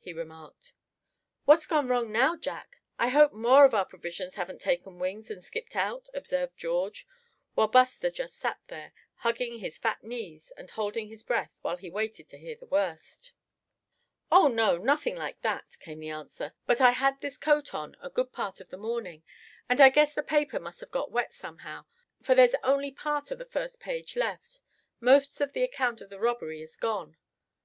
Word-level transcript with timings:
he 0.00 0.12
remarked. 0.12 0.72
"What's 1.44 1.68
gone 1.68 1.86
wrong 1.86 2.10
now, 2.10 2.34
Jack; 2.34 2.78
I 2.98 3.10
hope 3.10 3.32
more 3.32 3.64
of 3.64 3.74
our 3.74 3.84
provisions 3.84 4.34
haven't 4.34 4.60
taken 4.60 4.98
wings, 4.98 5.30
and 5.30 5.40
skipped 5.40 5.76
out?" 5.76 6.08
observed 6.12 6.56
George; 6.56 7.06
while 7.54 7.68
Buster 7.68 8.10
just 8.10 8.34
sat 8.36 8.58
there, 8.66 8.92
hugging 9.18 9.60
his 9.60 9.78
fat 9.78 10.02
knees 10.02 10.52
and 10.56 10.68
holding 10.70 11.06
his 11.10 11.22
breath 11.22 11.52
while 11.62 11.76
he 11.76 11.90
waited 11.90 12.26
to 12.30 12.38
hear 12.38 12.56
the 12.56 12.66
worst. 12.66 13.34
"Oh! 14.32 14.48
no; 14.48 14.78
nothing 14.78 15.14
like 15.14 15.40
that," 15.42 15.76
came 15.78 16.00
the 16.00 16.08
answer, 16.10 16.54
"but 16.66 16.78
you 16.80 16.86
see 16.86 16.86
I 16.86 16.90
had 16.90 17.20
this 17.20 17.36
coat 17.36 17.72
on 17.72 17.94
a 18.00 18.10
good 18.10 18.32
part 18.32 18.58
of 18.60 18.70
the 18.70 18.76
morning, 18.76 19.22
and 19.68 19.80
I 19.80 19.90
guess 19.90 20.12
the 20.12 20.24
paper 20.24 20.58
must 20.58 20.80
have 20.80 20.90
got 20.90 21.12
wet 21.12 21.32
somehow, 21.32 21.86
for 22.20 22.34
there's 22.34 22.56
only 22.64 22.90
part 22.90 23.30
of 23.30 23.38
the 23.38 23.44
first 23.44 23.78
page 23.78 24.16
left; 24.16 24.60
most 24.98 25.40
of 25.40 25.52
the 25.52 25.62
account 25.62 26.00
of 26.00 26.10
the 26.10 26.18
robbery 26.18 26.60
is 26.62 26.74
gone. 26.76 27.16